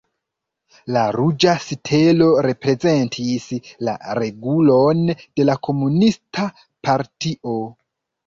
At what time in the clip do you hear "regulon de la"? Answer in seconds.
4.19-5.57